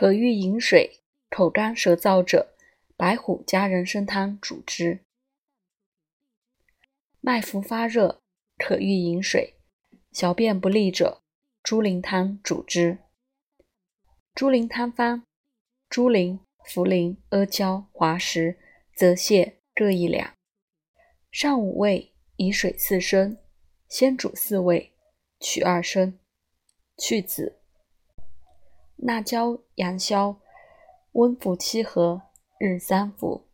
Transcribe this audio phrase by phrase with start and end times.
[0.00, 2.54] 可欲饮水，口干舌燥者，
[2.96, 5.00] 白虎加人参汤主之。
[7.20, 8.20] 脉浮发热，
[8.56, 9.56] 可欲饮水，
[10.12, 11.20] 小便不利者，
[11.64, 12.98] 猪苓汤主之。
[14.36, 15.24] 猪苓汤方：
[15.90, 18.56] 猪苓、茯苓、阿胶、滑石、
[18.94, 20.32] 泽泻各一两。
[21.32, 23.36] 上五味，以水四升，
[23.88, 24.92] 先煮四味，
[25.40, 26.20] 取二升，
[26.96, 27.57] 去籽。
[29.08, 30.36] 辣椒、羊硝，
[31.12, 32.20] 温补气和，
[32.58, 33.47] 日三服。